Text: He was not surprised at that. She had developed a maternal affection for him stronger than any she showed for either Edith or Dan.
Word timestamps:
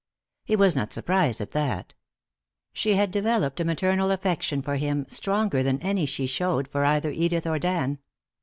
He 0.43 0.55
was 0.55 0.75
not 0.75 0.91
surprised 0.91 1.39
at 1.41 1.51
that. 1.51 1.93
She 2.73 2.95
had 2.95 3.11
developed 3.11 3.59
a 3.59 3.63
maternal 3.63 4.09
affection 4.09 4.63
for 4.63 4.77
him 4.77 5.05
stronger 5.09 5.61
than 5.61 5.79
any 5.83 6.07
she 6.07 6.25
showed 6.25 6.67
for 6.69 6.83
either 6.83 7.11
Edith 7.11 7.45
or 7.45 7.59
Dan. 7.59 7.99